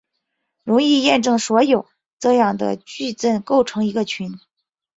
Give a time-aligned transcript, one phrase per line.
[0.63, 1.85] 容易验证所有
[2.17, 4.39] 这样的矩阵构成一个群。